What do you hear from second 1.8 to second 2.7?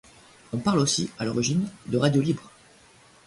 de radios libres.